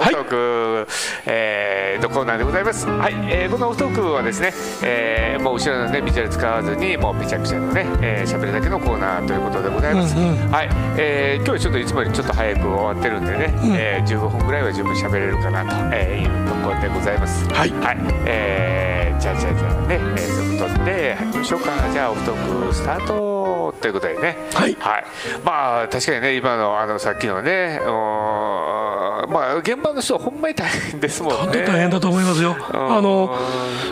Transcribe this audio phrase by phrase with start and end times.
[0.00, 0.86] オフトーク、
[1.26, 2.86] えーのコーナーでございます。
[2.86, 10.16] はい、えーこのオフトークはですね、えーもう後ろのねビジュアル使わずにもうめちゃくちゃのね喋、えー喋るだけのコーナーということでございます。
[10.16, 17.46] うんうんはい、えー今日はちょっといつもよりちょっと早く終わってるんでね、えー15分ぐらいは十分喋れるかなとえーいうところでございます。
[17.50, 21.90] はいはい、えーじゃあじゃあじゃあね、えー、そういうことで始めましょうか。
[21.92, 24.48] じゃあオフトークスタートということでね。
[24.54, 25.04] はいはい。
[25.44, 27.78] まあ確かにね今のあのさっきのね、
[29.26, 31.38] まあ現場の人はほんまに大変ですもんね。
[31.38, 32.52] 本当に大変だと思いますよ。
[32.52, 33.36] んあの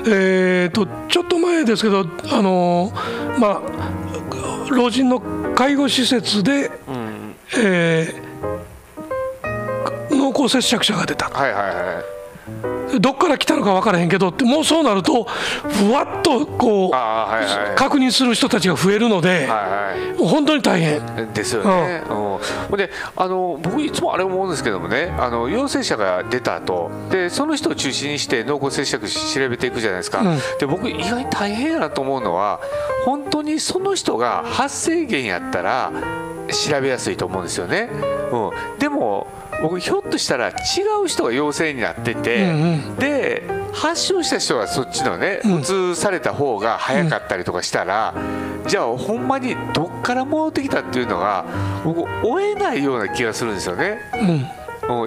[0.06, 2.92] えー、とちょっと前ですけどあの、
[3.38, 5.20] まあ、老人の
[5.54, 7.34] 介護施設で、うん。
[7.56, 8.28] えー
[10.10, 12.17] 濃厚接触者が出たはいはいはい。
[13.00, 17.76] どっから来たのか分からへんけどってもうそうなるとふわっとこうはいはい。
[17.76, 20.16] 確認する人たちが増えるので、はいはい。
[20.16, 21.32] 本当に大変。
[21.32, 22.02] ですよね。
[22.08, 22.28] うん
[22.76, 32.60] であの僕いつもあれ思うんですけどもねあの陽性者が出た後でその人を中心にして濃厚接触者調べていくじゃないですか、うんで僕意外に大変やなと思うのは
[33.04, 35.92] 本当にその人が発生源やったら
[36.48, 37.88] 調べやすいと思うんですよね。
[38.32, 39.26] うん、でも
[39.62, 40.52] 僕ひょっとしたら違
[41.04, 42.96] う人が陽性になってて、うんうん。
[42.96, 45.58] で発症した人がそっちのねうん。
[45.58, 48.14] うつされた方が早かったりとかしたら、
[48.66, 51.44] じゃあほんまにどっから戻ってきたっていうのが
[51.84, 54.46] 僕追えないような気がするんですよね、うんうん、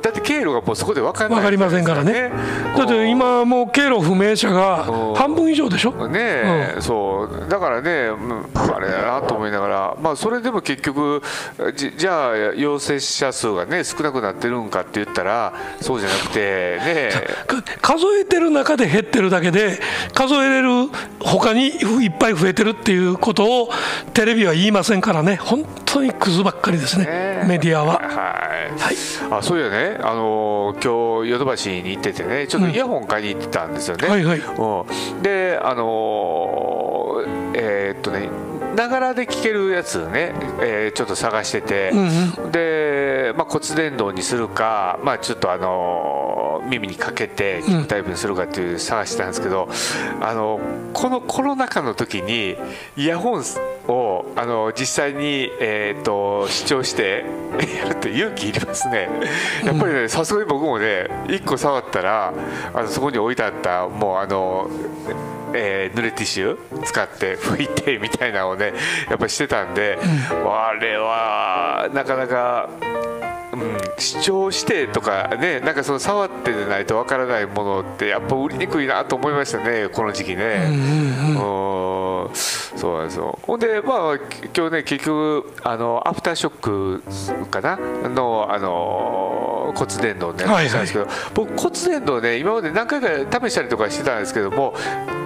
[0.02, 2.32] だって経路がもうそこで分かんないわかりませんからね。
[2.78, 5.16] だって今もう経路不明者がうん。
[5.16, 6.08] 半分以上でしょ？
[6.08, 7.50] ねえ、そう。
[7.50, 11.22] だからね、うんあれだなと思いながら、まあ、それでも結局
[11.76, 16.40] じじゃあ陽性者数がね少なくなってるんかって言ったらそうじゃなくて
[16.84, 17.10] ね
[17.48, 19.80] か数えてる中で減ってるだけで
[20.14, 23.70] 数えれる他にいっぱい増えてるっていうことを
[24.14, 25.36] テレビは言いませんからね。
[25.36, 27.06] 本当にクズばっかりですね。
[27.06, 28.00] ねメディアは。
[28.00, 28.00] は
[28.64, 28.96] い、
[29.30, 34.08] あそういやね、あのー今日ヨドバシに行っててねちょっとイヤホン買いに行ってたんですよね。
[34.08, 34.40] はいはい。
[34.40, 35.22] うん。
[35.22, 38.30] であのーえーっとね
[38.76, 42.52] ながらで聞けるやつね、えーちょっと探してて、うん。
[42.52, 46.21] で、まあ、骨伝導にするか、まあ、ちょっとあのー
[46.70, 49.70] 耳にかけて聞くタイプにするかっていう探してたんですけど、
[50.22, 50.60] あの
[50.94, 52.56] このコロナ禍の時に
[52.96, 53.44] イヤホン
[53.88, 57.26] をあの実際に、えー、と視聴して
[57.78, 59.10] やるって勇気いりますね。
[59.66, 62.34] やっぱりねさすがに僕もね1個触ったら
[62.74, 64.70] あのそこに置いてあったもうあの
[65.54, 68.74] えー濡れティッシュ使って 拭いてみたいなのをね
[69.10, 72.70] やっぱりしてたんで、あれはなかなか、
[73.96, 80.68] うん、視聴してとかねなんかその触ってでないとわからないものってやっぱ売りにくいなと思いましたねこの時期ね。
[80.70, 80.74] う
[81.38, 81.92] ん
[82.32, 83.38] そうなんですよ。
[83.42, 84.16] ほんでまあ
[84.56, 87.04] 今日ね結局あのアフターショック
[87.48, 87.78] かな？
[88.10, 90.70] のあの骨伝導ねはいはい。
[90.70, 94.74] したんですけど、僕骨伝導ね今まで何回か試したりとかしてたんですけども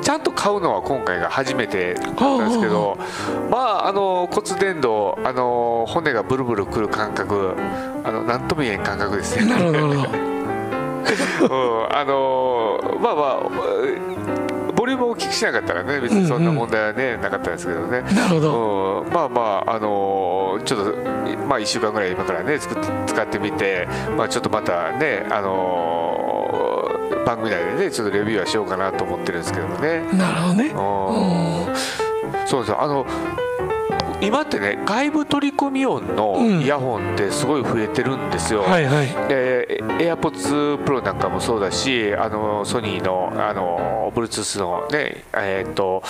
[0.01, 2.97] ちゃんと買うのは今回が初めてだったんですけど
[3.49, 7.55] まああの骨伝導あの骨がブルブルくる感覚
[8.03, 9.53] あの何とも言えん感覚ですね。
[11.05, 14.44] うん、あのーまあまあ
[14.85, 18.01] ボリュームを大きくしなかったらね別にそんな問題はね、なかったんですけどね。
[18.01, 19.01] なるほど。
[19.01, 20.95] うん、まあまああのーちょっと
[21.47, 30.01] まあ1週間ぐらい今からね使ってみてまあちょっとまたねあのー番組内でねちょっとレビューはしようかなと思ってるんですけどもね。
[30.13, 30.65] なるほどね。
[30.67, 30.71] う
[32.43, 32.47] ん。
[32.47, 32.81] そうですよ。
[32.81, 33.05] あの
[34.21, 36.61] 今ってね外部取り込み音のうん。
[36.61, 39.07] イヤホンってすごい増えてるんですよ、はいはい。
[39.27, 46.03] で AirPods Pro なんかもそうだしあのソニーのあの Bluetooth のねえーっと、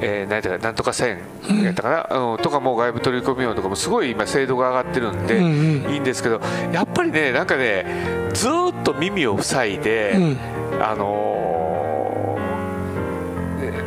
[0.00, 1.18] えー、何やったかなんとか線
[1.62, 5.48] やったかな、うんとかも外部取り込み音とかもすごい今精度が上がってるんで、うんう
[5.88, 5.92] ん。
[5.92, 6.40] いいんですけど
[6.72, 10.82] やっぱりねなんかねずーっと耳を塞いで、うん。
[10.82, 11.43] あのー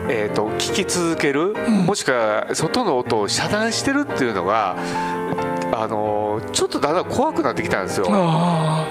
[0.09, 1.53] えー、と聞き続ける、
[1.85, 4.75] もしくは外の音を遮断してるっていうのが、
[5.71, 8.07] あのーちょっとだんだん怖くなってきたんですよ。
[8.09, 8.87] あ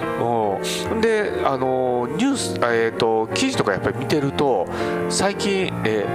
[0.91, 1.01] うん。
[1.01, 4.67] で、あのーニュース、えー、と記事とかやっぱり見てると
[5.09, 6.07] 最近、え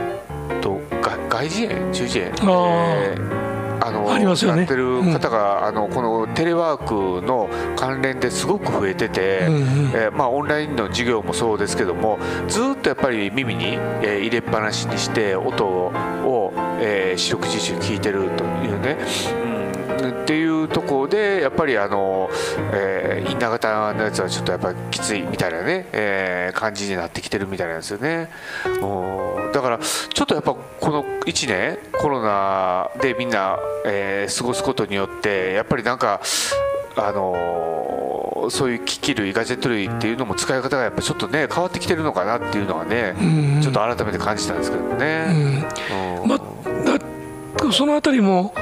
[0.49, 3.50] ー、とが外耳炎中耳炎、えー
[3.83, 4.57] あのありますよね。
[4.59, 9.61] なってる方が、あのこのテレワークの関連ですごく増えてて、うんうん。
[9.93, 13.73] えーまあ、オンラインの授業もそうですけどもずーっとやっぱり耳に、
[14.03, 18.97] えー入れっぱなしにして音を、えー四六時中聞いてるというね、
[19.45, 19.50] うん、
[20.09, 22.29] っていうところでやっぱりあの、
[22.73, 28.29] えーインナー型のやつはちょっとやっぱりきついみたいなね、えー感じになってきてるみたいなんですよね。
[28.81, 36.21] うんだからちょっとやっぱこの1年コロナでみんな、えー過ごすことによってやっぱりなんか
[36.95, 43.13] あののそういう機器類ガジェット類っていうのも使い方がやっぱちょっとね変わってきてるのかなっていうのはね、
[43.61, 45.63] ちょっと改めて感じたんですけどね。
[46.23, 48.53] うんまあ、そのあたりも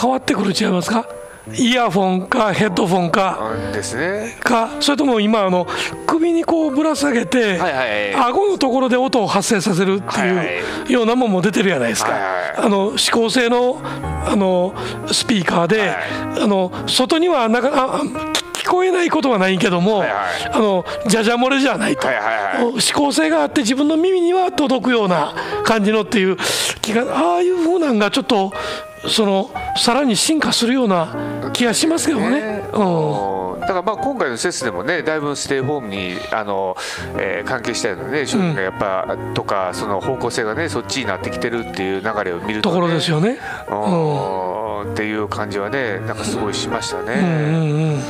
[0.00, 1.06] 変わってくる違いますか？
[1.54, 3.38] イヤフォンかヘッドフォンか。
[3.72, 4.36] ですね。
[4.40, 5.66] かそれとも今あの
[6.06, 14.74] 首にこうぶら下げて、はいはい、顎のところで音を発生させるっていうようなもんも出てるじゃないですか、はいはい、あの指向性のあの
[15.10, 18.00] スピーカーで、はいはい、あの外にはなかあ
[18.52, 22.24] 聞こえないことはないけども、はいはい、あのじゃじゃ漏れじゃないと、はいはい
[22.62, 25.34] はい、指向性があって自分の耳には届くような
[25.64, 26.36] 感じのっていう
[26.82, 28.52] 気がああいうふうなんがちょっと
[29.06, 32.30] そのさらに進化するような気がしますけどね。
[32.30, 32.64] ね。
[32.72, 36.76] うん、だからまあ今回の施設でもねだいぶステイホームにあの、
[37.16, 43.38] えー、関係したようなね商品がやっぱ、うん、とかその方向性がねそっちになってきてるっていう流れを見ると、ね、ところですよね。
[43.70, 47.14] うん、っていう感じはねなんかすごいしましたね。
[47.14, 48.00] うんうんうん。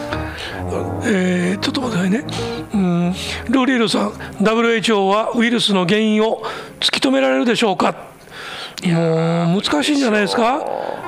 [1.04, 2.24] えー、ちょっと待ってね、
[2.74, 3.12] うん、
[3.48, 6.42] ルーリールさん WHO はウイルスの原因を
[6.80, 8.08] 突き止められるでしょうか？
[8.86, 10.64] もう難しいんじゃないですか？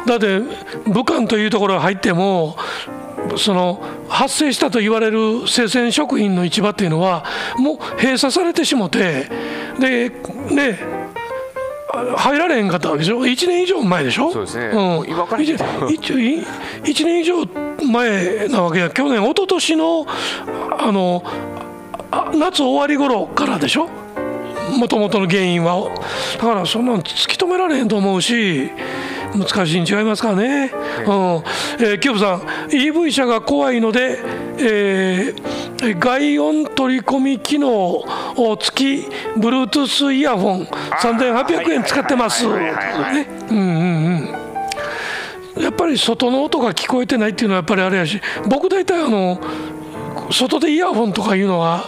[0.07, 0.41] だって
[0.87, 2.57] 武漢というところが入っても
[3.37, 7.25] その発生したと言われる生鮮食品の市場っていうのは
[7.59, 9.29] もう閉鎖されてしもて
[9.79, 10.11] で
[10.51, 10.79] ね
[12.17, 14.33] 入られへんかったわけでしょ？1年以上前でしょ？
[14.33, 15.57] そうですね、うん、今から 1,
[16.83, 17.45] 1年以上
[17.93, 18.91] 前なわけや。
[18.91, 20.07] 去年一昨年の
[20.79, 21.23] あの
[22.35, 23.89] 夏終わり頃からでしょ？
[24.79, 25.91] もともとの原因は。
[26.35, 28.71] だからそんなの突き止められへんと思うし
[29.35, 31.11] 難しいに違いますからね、うん。
[31.79, 34.19] えー、キューブさん EV 車が怖いので、
[34.59, 39.09] えー、外音取り込み機能を付き
[39.39, 42.47] Bluetooth イヤホン3800円使ってます。
[42.47, 42.73] ね。
[43.51, 44.37] うんうん
[45.57, 45.63] うん。
[45.63, 49.39] やっぱり外の音が聞こえてないっていうのはやっぱりあれやし僕大体あの
[50.31, 51.85] 外でイヤホンとかいうのは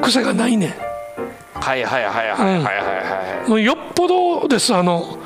[0.00, 0.89] 癖がないねん
[1.60, 5.18] はいはいはいはいはいはい、もうよっぽどですあの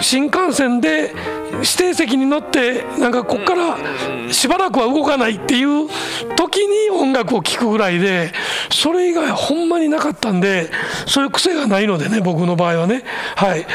[0.00, 1.14] 新幹線で
[1.52, 5.88] 指定席に乗ってなんかここからしばらくは動かないっていう
[6.36, 8.32] 時に音楽を聴くぐらいで
[8.70, 10.70] それ以外ほんまになかったんで
[11.06, 13.04] そういう癖がないのでね僕の場合はね。
[13.36, 13.66] はい。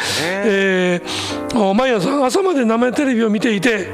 [0.45, 3.87] えー、毎朝朝まで生テレビを見ていて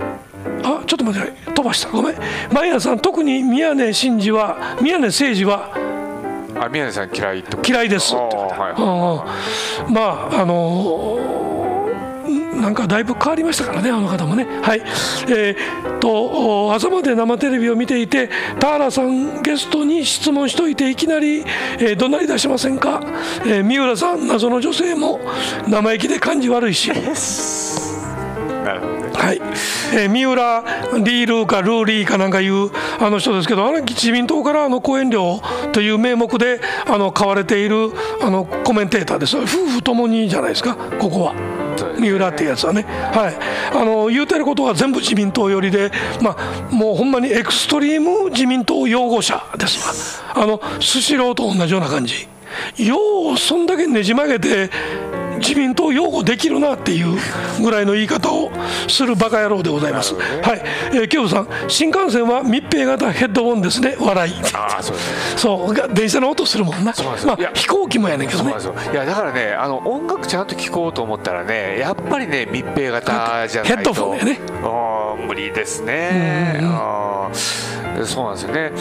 [0.63, 1.89] あちょっと待って飛ばした。
[1.89, 2.15] ごめん。
[2.51, 5.84] 毎朝特に宮根真司は宮根誠司は
[6.55, 8.13] あ宮根さん嫌いって嫌いです。
[8.15, 11.45] はい、まああの
[12.55, 14.45] なんかだいぶ変わりましたからね、あの方もね。
[14.61, 14.81] はい、
[15.27, 18.29] えー、と朝まで生テレビを見ていて、
[18.59, 23.01] 田原さん、ゲストに質問しといて、いきなり、えー、怒鳴り出しませんか、
[23.45, 25.19] えー、三浦さん、謎の女性も
[25.67, 26.91] 生意気で感じ悪いし。
[28.73, 29.41] はい、
[29.93, 30.63] えー、三浦
[31.03, 35.41] リールーかルーリーかなんかいうあの人ですけど、あの自民党からあの講演料
[35.71, 37.91] という名目であの買われている
[38.21, 39.37] あのコメンテーターです。
[39.37, 41.35] 夫婦ともにじゃないですか、ここは。
[41.99, 43.35] 三浦っていうやつはね、はい、
[43.77, 45.91] あの言うてることは全部自民党寄りで、
[46.21, 50.21] まあ、もうほんまにエクストリーム自民党擁護者です。
[50.23, 52.27] わ、あのスシローと同じような感じ。
[52.77, 52.97] よ
[53.33, 54.69] うそんだけねじ曲げて
[55.39, 57.17] 自民党擁護できるなっていう
[57.61, 58.34] ぐらいの言い方を
[58.87, 60.13] するバカ野郎でございます。
[60.13, 60.61] ね、はい、
[60.93, 64.33] えー、キュさん、新幹線は密閉型ヘッドホンですね、笑い。
[64.53, 65.01] あそう、ね、
[65.37, 66.93] そう電車の音するもんな。
[67.25, 68.53] まあ飛行機もやねんけどね。
[68.91, 73.75] いやだからね、あの音楽ちゃんと聞こうと思ったらね、やっぱりね密閉型じゃないと。
[73.75, 74.39] ヘッドフォンやね。
[75.27, 76.61] 無理ですね。
[76.61, 78.71] うそうなんですよね。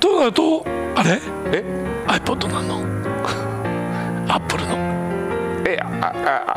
[0.00, 1.20] となるとあれ？
[1.52, 1.64] え
[2.06, 2.80] ？iPod なの？
[4.28, 4.85] アップルの？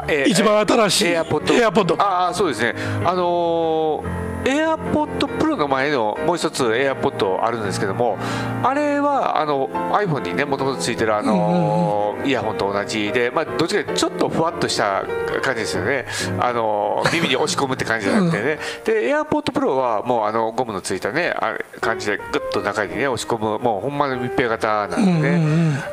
[0.07, 1.53] えあ一番新しいエアポッド。
[1.53, 1.95] エアポッド。
[2.01, 2.75] ああそうですね。
[3.05, 8.17] あのー AirPod Pro の前のもう一つ AirPod あるんですけども
[8.63, 15.05] あれはあの iPhone にねもともとついてるあのイヤホンと同じで、まあ、どっちかちょっとふわっとした
[15.41, 16.05] 感じですよね。
[16.39, 18.59] あの耳に押し込むって感じじゃなくてね。
[18.83, 25.29] で AirPod Pro はもうあのゴムのついたねあ感じでグッと中にね押し込むもうほんまの密閉型なんでね、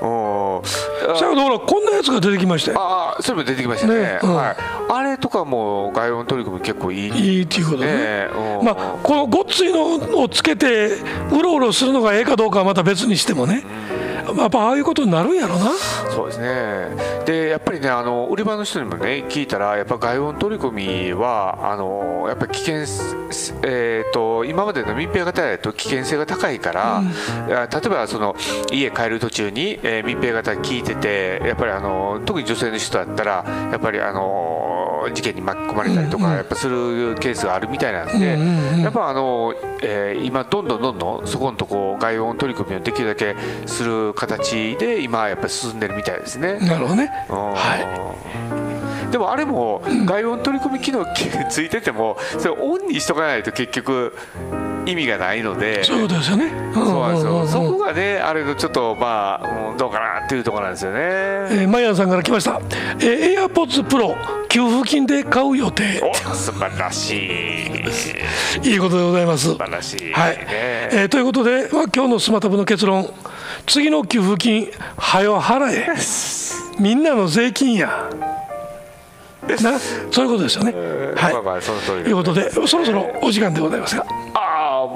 [0.00, 2.80] うんうん、だからこんなやつが出てきましたよ。
[2.80, 4.56] ああそれも出てきましたね、ねうん、はい、
[4.88, 8.28] あれとかも外音取り組み結構いい、いいっていうことね、
[8.62, 10.98] まあ、このごっついのをつけて
[11.32, 13.64] うろうろするのがええかどうかはまた別にしてもね、
[14.36, 15.72] やっぱああいうことになるんやろな。
[16.14, 17.16] そうですね。
[17.26, 22.74] でやっぱりねあの売り場の人にもね聞いたらやっぱ外音取り込みはあのやっぱり危険、
[23.64, 28.36] えーと、今までの密閉型だと危険性が高いから、うん、例えばその
[28.72, 34.75] 家帰る途中に、えー、密閉型聞いててやっぱりあの特に女性の人だったらやっぱりあの
[35.08, 38.38] の事件に巻き込まれたりとかやっぱするケースがあるみたいなんで、
[38.82, 43.36] やっぱあの、えー、今どんどんどんどんそこのとこ外音取り組みをできるだけ
[43.66, 46.58] する形で今やっぱり進んでるみたいですね。
[46.60, 47.06] なるほどね。
[47.28, 48.16] は
[49.08, 49.12] い。
[49.12, 51.06] でもあれも外音取り込み機能
[51.48, 54.14] ついててもそれオンにしとかないと結局
[54.86, 55.84] 意味がないので。
[55.84, 62.60] そうですよね、そうなんですよ、そこがねあれのちょっとまあ、うん、どうかなっていうところなんですよね、えー、マイヤンさんから来ました、
[62.98, 64.16] えー、エアポッツプロ
[64.48, 66.00] 給付金で買う予定。
[66.02, 67.14] お素晴らし
[68.64, 68.64] い。
[68.72, 69.50] いいことでございます。
[69.50, 73.06] 素晴らしい、はい、えー、ということで、まあ、今日のスマタブの結論。
[73.66, 75.88] 次の給付金はよ払え。
[76.78, 78.08] みんなの税金や。
[79.62, 79.78] な
[80.10, 80.72] そういうことですよね。
[81.16, 84.06] はい、まあまあその通りということでそろそろお時間でございますが。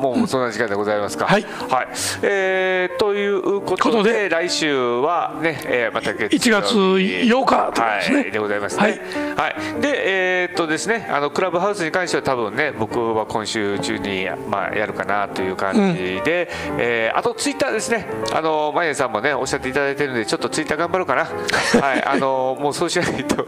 [0.00, 1.26] もうそんな時間でございますか。
[1.26, 1.88] はい、はい、
[2.22, 8.82] えー、ということで来週はね、えー、また月1月8日ですね、はい、でございますね。
[8.82, 8.98] はい、
[9.36, 18.06] はい、でえー、っとですねあのクラブハウスに関しては多分ね僕は今週中にまあやるかなという感じで、うん、えー、あとツイッターですね。
[18.32, 21.24] あのマイネさんもねおっしゃっていただいてるんでちょっとツイッター頑張ろうかな。
[21.80, 22.04] はい。
[22.04, 23.44] あのもうそうしないと。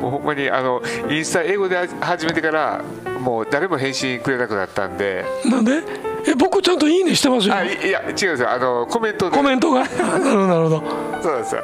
[0.00, 2.80] もうほんまにあのインスタ英語で始めてから
[3.20, 5.24] もう誰も返信くれなくなったんで。
[5.44, 5.82] なんで？
[6.26, 7.54] え僕ちゃんといいねしてますよ。
[7.54, 8.50] あいや違うんですよ。
[8.50, 9.36] あのコメントで。
[9.36, 9.84] コメントが？
[9.88, 10.82] なるほどなるほど。
[11.22, 11.62] そうなんですよ、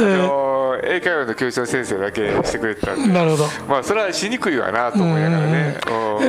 [0.00, 3.12] えー、あの英会話の教室の先生だけしてくれてたんで。
[3.12, 3.44] なるほど。
[3.68, 5.76] まあそれはしにくいわなと思いながらね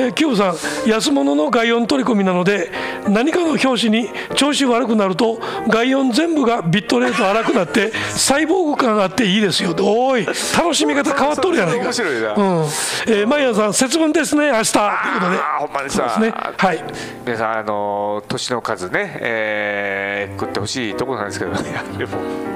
[0.06, 2.70] えー、キさん安物の外音取り込みなので
[3.08, 9.74] 何かの表紙に調子悪くなると外音全部がビットレート荒くなってサイボーグ感があっていいですよ。
[9.80, 10.24] おい。
[10.26, 11.84] 楽しみ方変わっとるやないか。
[11.84, 12.64] 面白いな、うん。
[13.06, 14.72] えー、マイヤさん節分ですね明日。
[14.72, 14.84] という
[15.14, 15.38] ことで。
[15.38, 16.02] あほんまにさ。
[16.04, 16.30] ですね。
[16.30, 16.84] はい。
[17.24, 21.58] 皆さんあの年の数ね、えー、食ってほしいところなんですけどね。
[21.98, 22.55] でも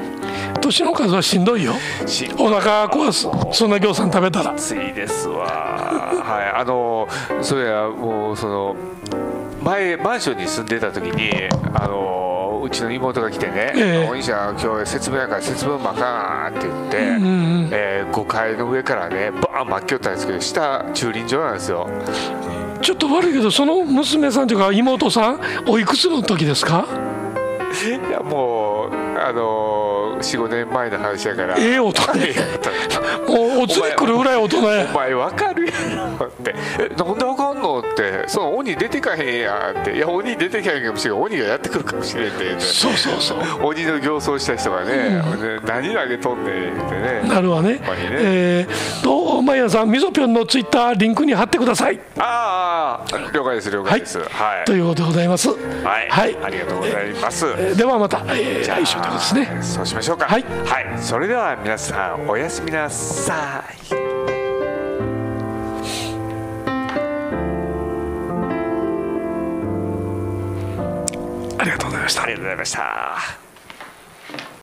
[0.61, 1.75] 年の数はしんどいよ。
[2.39, 3.27] お腹壊す。
[3.57, 4.55] そんなぎょうさん食べたら。
[4.55, 5.47] きついですわ。
[6.25, 6.61] はい。
[6.61, 7.09] あの
[7.43, 8.77] それはもうその
[9.63, 11.31] 前マンションに住んでた時に
[11.75, 17.27] あのうちの妹が来てね「えー、お兄ちゃん今日節分やから節分まかな」って言って、うんう
[17.67, 21.89] ん、えー、5階の上からねバーン巻きよったんですけど下駐輪場なんですよ。
[22.83, 26.87] ちょっと悪いけどその娘さんというか妹さんおいくつの時ですか？
[27.87, 28.91] いやもう
[29.23, 31.57] あの45年前の話やから。
[31.59, 32.03] ええ大人
[33.29, 35.73] もうお釣り来るぐらい大人やお前分かるや
[36.19, 36.55] ろって。
[36.79, 39.97] えなんで分かんのってその鬼出てかへんやって。
[39.97, 43.39] いや鬼出てかへんかもしれん鬼がやってくるかもしれんってそうそうそう。
[43.67, 47.23] 鬼の形相した人がね、うん、何投げとんねんってね。
[47.29, 47.75] なるわね。
[47.75, 47.81] ね。
[47.91, 51.99] えー、とマイヤさんみぞぴょんのツイッターリンクに貼ってください。
[52.19, 55.49] ああ了解です了解です、はい、はい、ということでございます。
[55.49, 59.59] はい、はい、ありがとうございます、えー、ではまた、えー、来週ということですね。
[59.63, 60.27] そうしましょうか。
[60.27, 64.00] はい、はい、それでは皆さんおやすみなさい
[72.11, 72.25] した。
[72.25, 73.50] ありがとうございました。